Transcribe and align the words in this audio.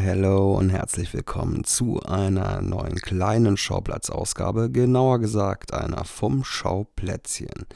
Hello 0.00 0.54
und 0.54 0.70
herzlich 0.70 1.12
willkommen 1.12 1.64
zu 1.64 2.00
einer 2.00 2.62
neuen 2.62 2.96
kleinen 2.96 3.58
Schauplatzausgabe, 3.58 4.70
genauer 4.70 5.18
gesagt 5.18 5.74
einer 5.74 6.04
vom 6.04 6.44
Schauplätzchen, 6.44 7.66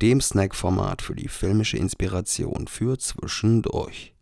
dem 0.00 0.22
Snackformat 0.22 1.02
für 1.02 1.14
die 1.14 1.28
filmische 1.28 1.76
Inspiration 1.76 2.66
für 2.66 2.98
zwischendurch. 2.98 4.14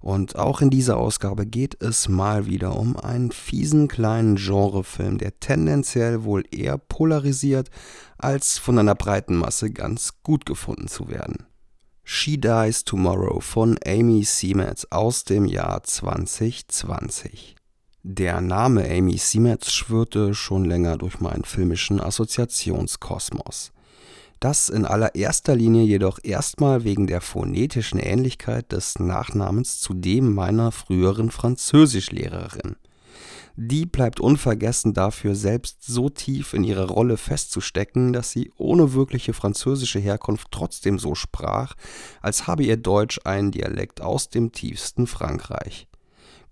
Und 0.00 0.36
auch 0.36 0.62
in 0.62 0.70
dieser 0.70 0.96
Ausgabe 0.96 1.44
geht 1.44 1.82
es 1.82 2.08
mal 2.08 2.46
wieder 2.46 2.78
um 2.78 2.96
einen 2.96 3.32
fiesen 3.32 3.86
kleinen 3.86 4.36
Genrefilm, 4.36 5.18
der 5.18 5.38
tendenziell 5.38 6.24
wohl 6.24 6.44
eher 6.50 6.78
polarisiert, 6.78 7.70
als 8.16 8.56
von 8.56 8.78
einer 8.78 8.94
breiten 8.94 9.36
Masse 9.36 9.70
ganz 9.70 10.22
gut 10.22 10.46
gefunden 10.46 10.88
zu 10.88 11.08
werden. 11.08 11.46
She 12.08 12.38
Dies 12.38 12.84
Tomorrow 12.84 13.40
von 13.40 13.80
Amy 13.84 14.22
Seymetz 14.22 14.86
aus 14.90 15.24
dem 15.24 15.44
Jahr 15.44 15.82
2020. 15.82 17.56
Der 18.04 18.40
Name 18.40 18.88
Amy 18.88 19.18
Seymetz 19.18 19.72
schwirrte 19.72 20.32
schon 20.32 20.64
länger 20.64 20.98
durch 20.98 21.18
meinen 21.18 21.42
filmischen 21.42 22.00
Assoziationskosmos. 22.00 23.72
Das 24.38 24.68
in 24.68 24.84
allererster 24.84 25.56
Linie 25.56 25.82
jedoch 25.82 26.20
erstmal 26.22 26.84
wegen 26.84 27.08
der 27.08 27.20
phonetischen 27.20 27.98
Ähnlichkeit 27.98 28.70
des 28.70 29.00
Nachnamens 29.00 29.80
zu 29.80 29.92
dem 29.92 30.32
meiner 30.32 30.70
früheren 30.70 31.32
Französischlehrerin. 31.32 32.76
Die 33.58 33.86
bleibt 33.86 34.20
unvergessen 34.20 34.92
dafür, 34.92 35.34
selbst 35.34 35.82
so 35.82 36.10
tief 36.10 36.52
in 36.52 36.62
ihrer 36.62 36.88
Rolle 36.88 37.16
festzustecken, 37.16 38.12
dass 38.12 38.30
sie 38.30 38.52
ohne 38.58 38.92
wirkliche 38.92 39.32
französische 39.32 39.98
Herkunft 39.98 40.48
trotzdem 40.50 40.98
so 40.98 41.14
sprach, 41.14 41.74
als 42.20 42.46
habe 42.46 42.64
ihr 42.64 42.76
Deutsch 42.76 43.18
einen 43.24 43.52
Dialekt 43.52 44.02
aus 44.02 44.28
dem 44.28 44.52
tiefsten 44.52 45.06
Frankreich. 45.06 45.88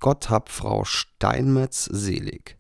Gott 0.00 0.30
hab 0.30 0.48
Frau 0.48 0.84
Steinmetz 0.84 1.84
selig 1.84 2.56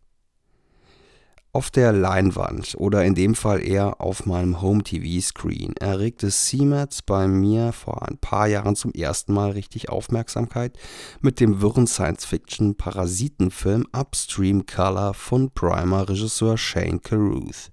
auf 1.54 1.70
der 1.70 1.92
Leinwand 1.92 2.74
oder 2.78 3.04
in 3.04 3.14
dem 3.14 3.36
Fall 3.36 3.64
eher 3.64 4.00
auf 4.00 4.26
meinem 4.26 4.60
Home-TV-Screen 4.60 5.76
erregte 5.76 6.28
Seamatz 6.28 7.02
bei 7.02 7.28
mir 7.28 7.72
vor 7.72 8.08
ein 8.08 8.18
paar 8.18 8.48
Jahren 8.48 8.74
zum 8.74 8.90
ersten 8.92 9.32
Mal 9.32 9.52
richtig 9.52 9.88
Aufmerksamkeit 9.88 10.76
mit 11.20 11.38
dem 11.38 11.60
wirren 11.60 11.86
Science-Fiction-Parasitenfilm 11.86 13.86
Upstream 13.92 14.66
Color 14.66 15.14
von 15.14 15.52
Primer-Regisseur 15.52 16.58
Shane 16.58 17.00
Carruth. 17.00 17.70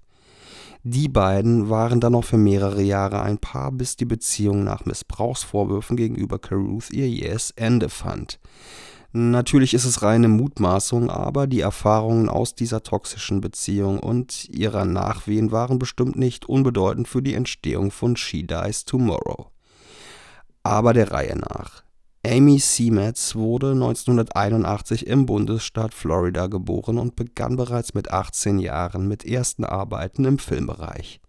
Die 0.84 1.08
beiden 1.08 1.68
waren 1.68 2.00
dann 2.00 2.12
noch 2.12 2.24
für 2.24 2.38
mehrere 2.38 2.82
Jahre 2.82 3.22
ein 3.22 3.38
Paar, 3.38 3.72
bis 3.72 3.96
die 3.96 4.04
Beziehung 4.04 4.62
nach 4.62 4.84
Missbrauchsvorwürfen 4.84 5.96
gegenüber 5.96 6.38
Carruth 6.38 6.92
ihr 6.92 7.08
jähes 7.08 7.50
Ende 7.56 7.88
fand. 7.88 8.38
Natürlich 9.14 9.74
ist 9.74 9.84
es 9.84 10.00
reine 10.00 10.28
Mutmaßung, 10.28 11.10
aber 11.10 11.46
die 11.46 11.60
Erfahrungen 11.60 12.30
aus 12.30 12.54
dieser 12.54 12.82
toxischen 12.82 13.42
Beziehung 13.42 13.98
und 13.98 14.48
ihrer 14.48 14.86
Nachwehen 14.86 15.52
waren 15.52 15.78
bestimmt 15.78 16.16
nicht 16.16 16.46
unbedeutend 16.46 17.08
für 17.08 17.20
die 17.20 17.34
Entstehung 17.34 17.90
von 17.90 18.16
She 18.16 18.46
Dies 18.46 18.86
Tomorrow. 18.86 19.50
Aber 20.62 20.94
der 20.94 21.12
Reihe 21.12 21.36
nach. 21.36 21.82
Amy 22.24 22.58
Seametz 22.58 23.34
wurde 23.34 23.72
1981 23.72 25.08
im 25.08 25.26
Bundesstaat 25.26 25.92
Florida 25.92 26.46
geboren 26.46 26.96
und 26.98 27.16
begann 27.16 27.56
bereits 27.56 27.94
mit 27.94 28.12
18 28.12 28.60
Jahren 28.60 29.08
mit 29.08 29.26
ersten 29.26 29.64
Arbeiten 29.64 30.24
im 30.24 30.38
Filmbereich. 30.38 31.21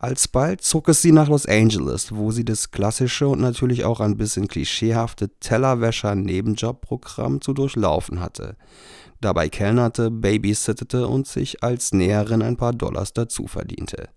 Alsbald 0.00 0.62
zog 0.62 0.88
es 0.88 1.02
sie 1.02 1.10
nach 1.10 1.28
Los 1.28 1.46
Angeles, 1.46 2.14
wo 2.14 2.30
sie 2.30 2.44
das 2.44 2.70
klassische 2.70 3.26
und 3.26 3.40
natürlich 3.40 3.84
auch 3.84 3.98
ein 3.98 4.16
bisschen 4.16 4.46
klischeehafte 4.46 5.28
Tellerwäscher-Nebenjobprogramm 5.40 7.40
zu 7.40 7.52
durchlaufen 7.52 8.20
hatte. 8.20 8.56
Dabei 9.20 9.48
kellnerte, 9.48 10.12
babysittete 10.12 11.08
und 11.08 11.26
sich 11.26 11.64
als 11.64 11.92
Näherin 11.92 12.42
ein 12.42 12.56
paar 12.56 12.72
Dollars 12.72 13.12
dazu 13.12 13.48
verdiente 13.48 14.08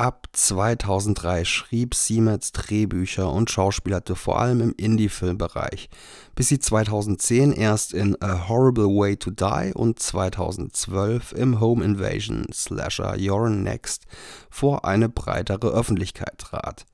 Ab 0.00 0.28
2003 0.32 1.44
schrieb 1.44 1.94
Siemens 1.94 2.52
Drehbücher 2.52 3.30
und 3.30 3.50
schauspielerte 3.50 4.16
vor 4.16 4.40
allem 4.40 4.62
im 4.62 4.74
Indie-Filmbereich, 4.74 5.90
bis 6.34 6.48
sie 6.48 6.58
2010 6.58 7.52
erst 7.52 7.92
in 7.92 8.16
A 8.22 8.48
Horrible 8.48 8.86
Way 8.86 9.18
to 9.18 9.30
Die 9.30 9.72
und 9.74 9.98
2012 9.98 11.32
im 11.32 11.60
Home 11.60 11.84
Invasion 11.84 12.46
Slasher 12.50 13.12
You're 13.16 13.50
Next 13.50 14.06
vor 14.48 14.86
eine 14.86 15.10
breitere 15.10 15.68
Öffentlichkeit 15.68 16.38
trat. 16.38 16.86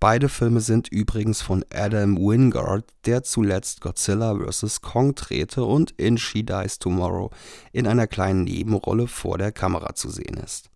Beide 0.00 0.30
Filme 0.30 0.62
sind 0.62 0.88
übrigens 0.88 1.42
von 1.42 1.66
Adam 1.70 2.16
Wingard, 2.16 2.86
der 3.04 3.24
zuletzt 3.24 3.82
Godzilla 3.82 4.34
vs. 4.34 4.80
Kong 4.80 5.14
drehte 5.14 5.64
und 5.64 5.90
in 5.98 6.16
She 6.16 6.44
Dies 6.44 6.78
Tomorrow 6.78 7.28
in 7.72 7.86
einer 7.86 8.06
kleinen 8.06 8.44
Nebenrolle 8.44 9.06
vor 9.06 9.36
der 9.36 9.52
Kamera 9.52 9.94
zu 9.94 10.08
sehen 10.08 10.38
ist 10.42 10.70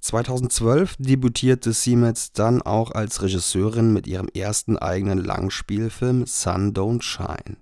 2012 0.00 0.96
debütierte 0.98 1.72
Siemens 1.72 2.32
dann 2.32 2.62
auch 2.62 2.92
als 2.92 3.22
Regisseurin 3.22 3.92
mit 3.92 4.06
ihrem 4.06 4.28
ersten 4.34 4.76
eigenen 4.76 5.18
Langspielfilm 5.18 6.26
Sun 6.26 6.72
Don't 6.74 7.02
Shine. 7.02 7.56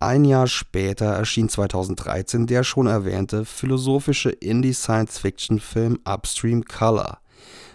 Ein 0.00 0.24
Jahr 0.24 0.46
später 0.46 1.06
erschien 1.06 1.48
2013 1.48 2.46
der 2.46 2.62
schon 2.62 2.86
erwähnte 2.86 3.44
philosophische 3.44 4.30
Indie-Science-Fiction-Film 4.30 5.98
Upstream 6.04 6.64
Color. 6.64 7.18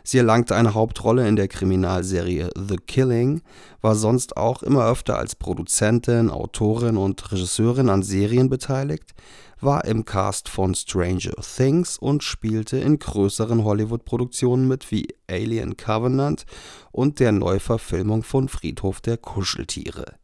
Sie 0.05 0.17
erlangte 0.17 0.55
eine 0.55 0.73
Hauptrolle 0.73 1.27
in 1.27 1.35
der 1.35 1.49
Kriminalserie 1.49 2.49
The 2.55 2.77
Killing, 2.77 3.41
war 3.81 3.95
sonst 3.95 4.37
auch 4.37 4.63
immer 4.63 4.85
öfter 4.85 5.17
als 5.17 5.35
Produzentin, 5.35 6.29
Autorin 6.29 6.95
und 6.95 7.31
Regisseurin 7.31 7.89
an 7.89 8.03
Serien 8.03 8.49
beteiligt 8.49 9.13
war 9.63 9.85
im 9.85 10.05
Cast 10.05 10.49
von 10.49 10.75
Stranger 10.75 11.35
Things 11.41 11.97
und 11.97 12.23
spielte 12.23 12.77
in 12.77 12.99
größeren 12.99 13.63
Hollywood-Produktionen 13.63 14.67
mit 14.67 14.91
wie 14.91 15.07
Alien 15.29 15.77
Covenant 15.77 16.45
und 16.91 17.19
der 17.19 17.31
Neuverfilmung 17.31 18.23
von 18.23 18.49
Friedhof 18.49 19.01
der 19.01 19.17
Kuscheltiere. 19.17 20.15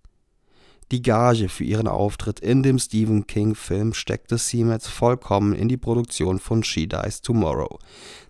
Die 0.92 1.04
Gage 1.04 1.50
für 1.50 1.64
ihren 1.64 1.88
Auftritt 1.88 2.40
in 2.40 2.64
dem 2.64 2.80
Stephen 2.80 3.28
King-Film 3.28 3.94
steckte 3.94 4.40
Siemens 4.40 4.88
vollkommen 4.88 5.54
in 5.54 5.70
die 5.70 5.78
Produktion 5.78 6.40
von 6.40 6.64
She 6.64 6.88
Dies 6.88 7.22
Tomorrow, 7.22 7.78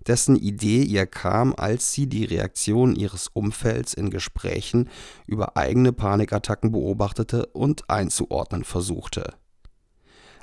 dessen 0.07 0.35
Idee 0.35 0.83
ihr 0.83 1.05
kam, 1.05 1.53
als 1.55 1.93
sie 1.93 2.07
die 2.07 2.25
Reaktion 2.25 2.95
ihres 2.95 3.29
Umfelds 3.29 3.93
in 3.93 4.09
Gesprächen 4.09 4.89
über 5.25 5.55
eigene 5.55 5.93
Panikattacken 5.93 6.71
beobachtete 6.71 7.45
und 7.47 7.89
einzuordnen 7.89 8.65
versuchte 8.65 9.33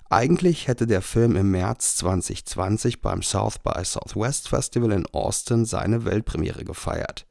eigentlich 0.09 0.69
hätte 0.69 0.87
der 0.87 1.03
Film 1.03 1.37
im 1.37 1.51
März 1.51 1.97
2020 1.97 3.01
beim 3.01 3.23
South 3.23 3.59
by 3.59 3.85
Southwest 3.85 4.49
Festival 4.49 4.93
in 4.93 5.07
Austin 5.07 5.65
seine 5.65 6.05
Weltpremiere 6.05 6.65
gefeiert. 6.65 7.27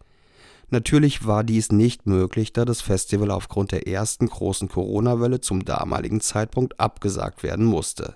Natürlich 0.69 1.25
war 1.25 1.43
dies 1.43 1.71
nicht 1.71 2.07
möglich, 2.07 2.51
da 2.51 2.65
das 2.65 2.81
Festival 2.81 3.31
aufgrund 3.31 3.71
der 3.71 3.87
ersten 3.87 4.27
großen 4.27 4.67
Corona-Welle 4.67 5.39
zum 5.39 5.63
damaligen 5.63 6.21
Zeitpunkt 6.21 6.79
abgesagt 6.79 7.43
werden 7.43 7.65
musste. 7.65 8.15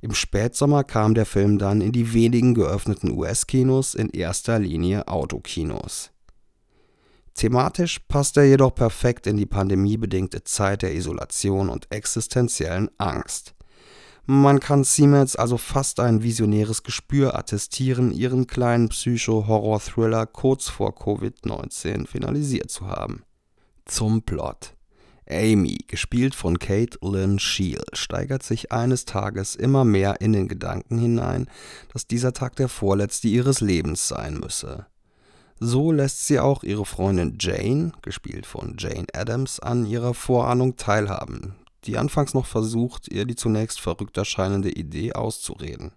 Im 0.00 0.14
Spätsommer 0.14 0.82
kam 0.82 1.14
der 1.14 1.26
Film 1.26 1.58
dann 1.58 1.80
in 1.80 1.92
die 1.92 2.12
wenigen 2.12 2.54
geöffneten 2.54 3.12
US-Kinos, 3.12 3.94
in 3.94 4.08
erster 4.08 4.58
Linie 4.58 5.06
Autokinos. 5.06 6.11
Thematisch 7.34 7.98
passt 8.08 8.36
er 8.36 8.44
jedoch 8.44 8.74
perfekt 8.74 9.26
in 9.26 9.36
die 9.36 9.46
pandemiebedingte 9.46 10.44
Zeit 10.44 10.82
der 10.82 10.94
Isolation 10.94 11.68
und 11.68 11.90
existenziellen 11.90 12.90
Angst. 12.98 13.54
Man 14.26 14.60
kann 14.60 14.84
Siemens 14.84 15.34
also 15.34 15.56
fast 15.56 15.98
ein 15.98 16.22
visionäres 16.22 16.84
Gespür 16.84 17.36
attestieren, 17.36 18.12
ihren 18.12 18.46
kleinen 18.46 18.88
Psycho-Horror-Thriller 18.88 20.26
kurz 20.26 20.68
vor 20.68 20.90
Covid-19 20.90 22.06
finalisiert 22.06 22.70
zu 22.70 22.86
haben. 22.86 23.24
Zum 23.84 24.22
Plot. 24.22 24.74
Amy, 25.28 25.78
gespielt 25.88 26.34
von 26.34 26.58
Kate 26.58 26.98
Lynn 27.00 27.38
Scheel, 27.38 27.82
steigert 27.94 28.42
sich 28.42 28.70
eines 28.70 29.06
Tages 29.06 29.56
immer 29.56 29.84
mehr 29.84 30.20
in 30.20 30.32
den 30.32 30.46
Gedanken 30.46 30.98
hinein, 30.98 31.48
dass 31.92 32.06
dieser 32.06 32.32
Tag 32.32 32.56
der 32.56 32.68
vorletzte 32.68 33.28
ihres 33.28 33.60
Lebens 33.60 34.06
sein 34.06 34.34
müsse. 34.34 34.86
So 35.64 35.92
lässt 35.92 36.26
sie 36.26 36.40
auch 36.40 36.64
ihre 36.64 36.84
Freundin 36.84 37.36
Jane, 37.38 37.92
gespielt 38.02 38.46
von 38.46 38.74
Jane 38.78 39.06
Addams, 39.14 39.60
an 39.60 39.86
ihrer 39.86 40.12
Vorahnung 40.12 40.74
teilhaben, 40.74 41.54
die 41.84 41.98
anfangs 41.98 42.34
noch 42.34 42.46
versucht, 42.46 43.06
ihr 43.06 43.26
die 43.26 43.36
zunächst 43.36 43.80
verrückt 43.80 44.16
erscheinende 44.16 44.70
Idee 44.70 45.12
auszureden. 45.12 45.92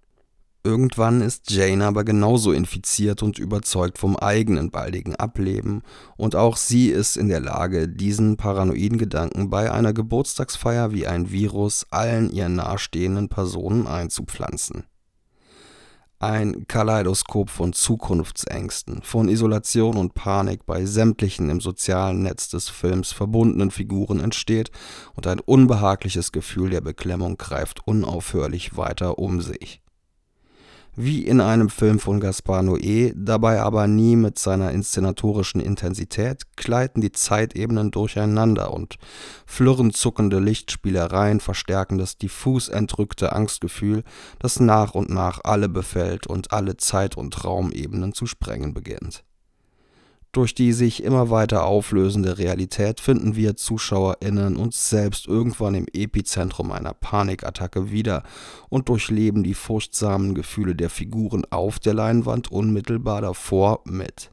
Irgendwann 0.63 1.21
ist 1.21 1.49
Jane 1.49 1.83
aber 1.83 2.03
genauso 2.03 2.51
infiziert 2.51 3.23
und 3.23 3.39
überzeugt 3.39 3.97
vom 3.97 4.15
eigenen 4.15 4.69
baldigen 4.69 5.15
Ableben, 5.15 5.81
und 6.15 6.35
auch 6.35 6.57
sie 6.57 6.89
ist 6.89 7.17
in 7.17 7.27
der 7.27 7.39
Lage, 7.39 7.87
diesen 7.89 8.37
paranoiden 8.37 8.99
Gedanken 8.99 9.49
bei 9.49 9.71
einer 9.71 9.93
Geburtstagsfeier 9.93 10.91
wie 10.91 11.07
ein 11.07 11.31
Virus 11.31 11.87
allen 11.89 12.29
ihr 12.29 12.49
nahestehenden 12.49 13.29
Personen 13.29 13.87
einzupflanzen. 13.87 14.83
Ein 16.19 16.65
Kaleidoskop 16.67 17.49
von 17.49 17.73
Zukunftsängsten, 17.73 19.01
von 19.03 19.27
Isolation 19.27 19.97
und 19.97 20.13
Panik 20.13 20.65
bei 20.65 20.85
sämtlichen 20.85 21.49
im 21.49 21.59
sozialen 21.59 22.23
Netz 22.23 22.49
des 22.49 22.69
Films 22.69 23.11
verbundenen 23.11 23.69
Figuren 23.69 24.21
entsteht 24.21 24.71
und 25.15 25.27
ein 25.27 25.39
unbehagliches 25.39 26.31
Gefühl 26.31 26.69
der 26.69 26.81
Beklemmung 26.81 27.37
greift 27.37 27.85
unaufhörlich 27.85 28.77
weiter 28.77 29.19
um 29.19 29.41
sich 29.41 29.81
wie 30.95 31.25
in 31.25 31.41
einem 31.41 31.69
Film 31.69 31.99
von 31.99 32.19
Gaspar 32.19 32.61
Noé, 32.61 33.13
dabei 33.15 33.61
aber 33.61 33.87
nie 33.87 34.15
mit 34.15 34.39
seiner 34.39 34.71
inszenatorischen 34.71 35.61
Intensität, 35.61 36.43
gleiten 36.55 37.01
die 37.01 37.11
Zeitebenen 37.11 37.91
durcheinander 37.91 38.73
und 38.73 38.95
flirren 39.45 39.91
zuckende 39.91 40.39
Lichtspielereien 40.39 41.39
verstärken 41.39 41.97
das 41.97 42.17
diffus 42.17 42.69
entrückte 42.69 43.33
Angstgefühl, 43.33 44.03
das 44.39 44.59
nach 44.59 44.95
und 44.95 45.09
nach 45.09 45.41
alle 45.43 45.69
befällt 45.69 46.27
und 46.27 46.51
alle 46.51 46.77
Zeit- 46.77 47.17
und 47.17 47.43
Raumebenen 47.43 48.13
zu 48.13 48.25
sprengen 48.25 48.73
beginnt 48.73 49.23
durch 50.35 50.53
die 50.53 50.73
sich 50.73 51.01
immer 51.01 51.29
weiter 51.29 51.65
auflösende 51.65 52.37
Realität 52.37 52.99
finden 52.99 53.37
wir 53.37 53.55
ZuschauerInnen 53.55 54.57
uns 54.57 54.89
selbst 54.89 55.27
irgendwann 55.27 55.75
im 55.75 55.85
Epizentrum 55.93 56.71
einer 56.71 56.93
Panikattacke 56.93 57.89
wieder 57.89 58.23
und 58.67 58.89
durchleben 58.89 59.43
die 59.43 59.53
furchtsamen 59.53 60.35
Gefühle 60.35 60.75
der 60.75 60.89
Figuren 60.89 61.43
auf 61.51 61.79
der 61.79 61.93
Leinwand 61.93 62.51
unmittelbar 62.51 63.21
davor 63.21 63.79
mit. 63.85 64.31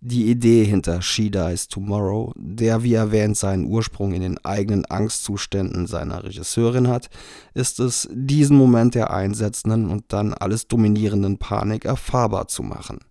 Die 0.00 0.30
Idee 0.30 0.64
hinter 0.64 1.02
She 1.02 1.32
Dies 1.32 1.66
Tomorrow, 1.66 2.32
der 2.36 2.84
wie 2.84 2.94
erwähnt 2.94 3.36
seinen 3.36 3.66
Ursprung 3.66 4.12
in 4.12 4.22
den 4.22 4.38
eigenen 4.44 4.84
Angstzuständen 4.84 5.88
seiner 5.88 6.22
Regisseurin 6.22 6.86
hat, 6.86 7.10
ist 7.54 7.80
es, 7.80 8.08
diesen 8.12 8.56
Moment 8.56 8.94
der 8.94 9.10
einsetzenden 9.10 9.90
und 9.90 10.04
dann 10.12 10.32
alles 10.32 10.68
dominierenden 10.68 11.38
Panik 11.38 11.86
erfahrbar 11.86 12.46
zu 12.46 12.62
machen– 12.62 13.00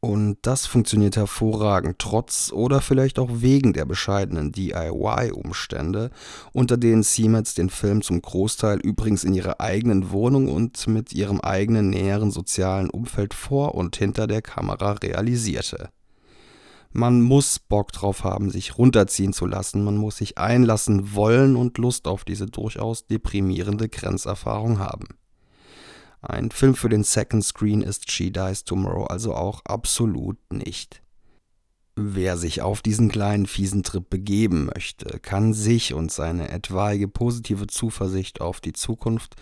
und 0.00 0.38
das 0.42 0.66
funktioniert 0.66 1.16
hervorragend, 1.16 1.98
trotz 1.98 2.52
oder 2.52 2.80
vielleicht 2.80 3.18
auch 3.18 3.28
wegen 3.32 3.72
der 3.72 3.84
bescheidenen 3.84 4.52
DIY-Umstände, 4.52 6.10
unter 6.52 6.76
denen 6.76 7.02
Siemens 7.02 7.54
den 7.54 7.68
Film 7.68 8.02
zum 8.02 8.22
Großteil 8.22 8.78
übrigens 8.78 9.24
in 9.24 9.34
ihrer 9.34 9.60
eigenen 9.60 10.12
Wohnung 10.12 10.48
und 10.48 10.86
mit 10.86 11.12
ihrem 11.12 11.40
eigenen 11.40 11.90
näheren 11.90 12.30
sozialen 12.30 12.90
Umfeld 12.90 13.34
vor 13.34 13.74
und 13.74 13.96
hinter 13.96 14.28
der 14.28 14.40
Kamera 14.42 14.92
realisierte. 14.92 15.90
Man 16.92 17.20
muss 17.20 17.58
Bock 17.58 17.92
drauf 17.92 18.22
haben, 18.24 18.50
sich 18.50 18.78
runterziehen 18.78 19.32
zu 19.32 19.46
lassen, 19.46 19.84
man 19.84 19.96
muss 19.96 20.18
sich 20.18 20.38
einlassen 20.38 21.14
wollen 21.14 21.56
und 21.56 21.76
Lust 21.76 22.06
auf 22.06 22.24
diese 22.24 22.46
durchaus 22.46 23.06
deprimierende 23.06 23.88
Grenzerfahrung 23.88 24.78
haben. 24.78 25.08
Ein 26.20 26.50
Film 26.50 26.74
für 26.74 26.88
den 26.88 27.04
Second 27.04 27.44
Screen 27.44 27.82
ist 27.82 28.10
She 28.10 28.32
Dies 28.32 28.64
Tomorrow 28.64 29.04
also 29.04 29.34
auch 29.34 29.64
absolut 29.64 30.38
nicht. 30.52 31.02
Wer 31.94 32.36
sich 32.36 32.62
auf 32.62 32.80
diesen 32.80 33.08
kleinen 33.08 33.46
fiesen 33.46 33.82
Trip 33.82 34.08
begeben 34.08 34.66
möchte, 34.66 35.18
kann 35.20 35.52
sich 35.52 35.94
und 35.94 36.12
seine 36.12 36.50
etwaige 36.50 37.08
positive 37.08 37.66
Zuversicht 37.66 38.40
auf 38.40 38.60
die 38.60 38.72
Zukunft 38.72 39.34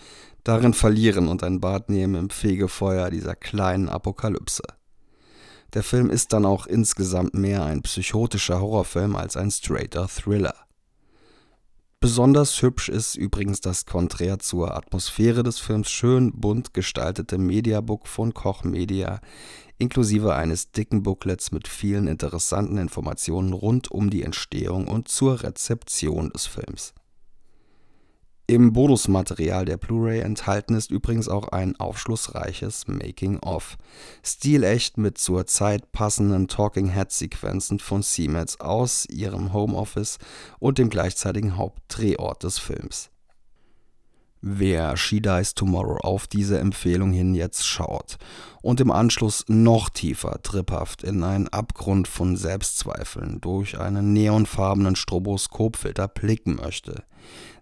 darin 0.42 0.72
verlieren 0.72 1.28
und 1.28 1.42
ein 1.42 1.60
Bad 1.60 1.90
nehmen 1.90 2.14
im 2.14 2.30
Fegefeuer 2.30 3.10
dieser 3.10 3.34
kleinen 3.34 3.88
Apokalypse. 3.88 4.62
Der 5.74 5.82
Film 5.82 6.08
ist 6.08 6.32
dann 6.32 6.46
auch 6.46 6.66
insgesamt 6.66 7.34
mehr 7.34 7.64
ein 7.64 7.82
psychotischer 7.82 8.60
Horrorfilm 8.60 9.16
als 9.16 9.36
ein 9.36 9.50
straighter 9.50 10.08
Thriller. 10.08 10.65
Besonders 12.00 12.60
hübsch 12.60 12.90
ist 12.90 13.16
übrigens 13.16 13.62
das 13.62 13.86
konträr 13.86 14.38
zur 14.38 14.76
Atmosphäre 14.76 15.42
des 15.42 15.58
Films. 15.58 15.90
Schön 15.90 16.32
bunt 16.32 16.74
gestaltete 16.74 17.38
Mediabook 17.38 18.06
von 18.06 18.34
Koch 18.34 18.64
Media, 18.64 19.20
inklusive 19.78 20.34
eines 20.34 20.72
dicken 20.72 21.02
Booklets 21.02 21.52
mit 21.52 21.68
vielen 21.68 22.06
interessanten 22.06 22.76
Informationen 22.76 23.54
rund 23.54 23.90
um 23.90 24.10
die 24.10 24.22
Entstehung 24.22 24.88
und 24.88 25.08
zur 25.08 25.42
Rezeption 25.42 26.30
des 26.30 26.46
Films 26.46 26.94
im 28.48 28.72
Bonusmaterial 28.72 29.64
der 29.64 29.76
Blu-ray 29.76 30.20
enthalten 30.20 30.76
ist 30.76 30.90
übrigens 30.90 31.28
auch 31.28 31.48
ein 31.48 31.74
aufschlussreiches 31.80 32.86
Making-of. 32.86 33.76
Stilecht 34.22 34.98
mit 34.98 35.18
zur 35.18 35.46
Zeit 35.46 35.90
passenden 35.90 36.46
Talking-Head-Sequenzen 36.46 37.80
von 37.80 38.02
Siemens 38.02 38.60
aus 38.60 39.06
ihrem 39.06 39.52
Homeoffice 39.52 40.18
und 40.60 40.78
dem 40.78 40.90
gleichzeitigen 40.90 41.56
Hauptdrehort 41.56 42.44
des 42.44 42.58
Films 42.58 43.10
wer 44.48 44.96
She 44.96 45.20
Dies 45.20 45.54
Tomorrow 45.54 45.96
auf 45.96 46.28
diese 46.28 46.60
Empfehlung 46.60 47.10
hin 47.10 47.34
jetzt 47.34 47.66
schaut 47.66 48.16
und 48.62 48.80
im 48.80 48.92
Anschluss 48.92 49.44
noch 49.48 49.88
tiefer 49.88 50.40
tripphaft 50.40 51.02
in 51.02 51.24
einen 51.24 51.48
Abgrund 51.48 52.06
von 52.06 52.36
Selbstzweifeln 52.36 53.40
durch 53.40 53.76
einen 53.80 54.12
neonfarbenen 54.12 54.94
Stroboskopfilter 54.94 56.06
blicken 56.06 56.56
möchte, 56.62 57.02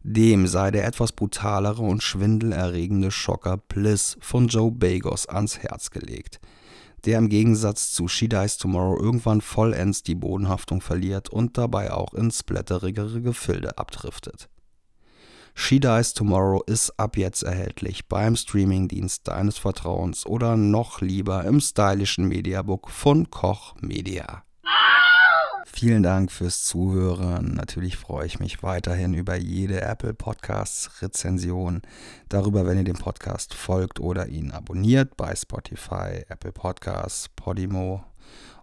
dem 0.02 0.46
sei 0.46 0.70
der 0.70 0.86
etwas 0.86 1.12
brutalere 1.12 1.80
und 1.80 2.02
schwindelerregende 2.02 3.10
Schocker 3.10 3.56
Bliss 3.56 4.18
von 4.20 4.48
Joe 4.48 4.70
Bagos 4.70 5.26
ans 5.26 5.58
Herz 5.60 5.90
gelegt, 5.90 6.38
der 7.06 7.16
im 7.16 7.30
Gegensatz 7.30 7.92
zu 7.92 8.08
She 8.08 8.28
Dies 8.28 8.58
Tomorrow 8.58 9.00
irgendwann 9.00 9.40
vollends 9.40 10.02
die 10.02 10.14
Bodenhaftung 10.16 10.82
verliert 10.82 11.30
und 11.30 11.56
dabei 11.56 11.94
auch 11.94 12.12
ins 12.12 12.42
blätterigere 12.42 13.22
Gefilde 13.22 13.78
abdriftet. 13.78 14.50
She 15.56 15.78
Dies 15.80 16.12
Tomorrow 16.14 16.62
ist 16.66 16.98
ab 16.98 17.16
jetzt 17.16 17.42
erhältlich 17.44 18.08
beim 18.08 18.36
Streamingdienst 18.36 19.26
deines 19.28 19.56
Vertrauens 19.56 20.26
oder 20.26 20.56
noch 20.56 21.00
lieber 21.00 21.44
im 21.44 21.60
stylischen 21.60 22.26
Mediabook 22.26 22.90
von 22.90 23.30
Koch 23.30 23.74
Media. 23.80 24.42
Vielen 25.64 26.02
Dank 26.02 26.30
fürs 26.30 26.64
Zuhören. 26.64 27.54
Natürlich 27.54 27.96
freue 27.96 28.26
ich 28.26 28.38
mich 28.38 28.62
weiterhin 28.62 29.14
über 29.14 29.36
jede 29.36 29.80
Apple 29.80 30.14
Podcasts 30.14 31.02
Rezension, 31.02 31.82
darüber, 32.28 32.66
wenn 32.66 32.78
ihr 32.78 32.84
dem 32.84 32.98
Podcast 32.98 33.54
folgt 33.54 33.98
oder 33.98 34.28
ihn 34.28 34.50
abonniert 34.50 35.16
bei 35.16 35.34
Spotify, 35.34 36.24
Apple 36.28 36.52
Podcasts, 36.52 37.28
Podimo, 37.34 38.04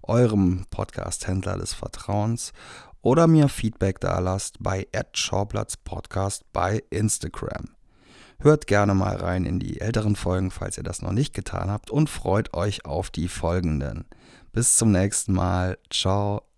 eurem 0.04 0.66
Podcast-Händler 0.70 1.58
des 1.58 1.74
Vertrauens 1.74 2.54
oder 3.02 3.28
mir 3.28 3.50
Feedback 3.50 4.00
da 4.00 4.20
lasst 4.20 4.58
bei 4.60 4.88
Schauplatz 5.14 5.78
Podcast 5.78 6.44
bei 6.54 6.84
Instagram. 6.90 7.76
Hört 8.40 8.66
gerne 8.66 8.96
mal 8.96 9.16
rein 9.18 9.46
in 9.46 9.60
die 9.60 9.82
älteren 9.82 10.16
Folgen, 10.16 10.50
falls 10.50 10.78
ihr 10.78 10.84
das 10.84 11.02
noch 11.02 11.12
nicht 11.12 11.34
getan 11.34 11.70
habt 11.70 11.92
und 11.92 12.10
freut 12.10 12.54
euch 12.54 12.86
auf 12.86 13.12
die 13.12 13.28
folgenden. 13.28 14.06
Bis 14.52 14.78
zum 14.78 14.92
nächsten 14.92 15.34
Mal. 15.34 15.78
Ciao. 15.92 16.51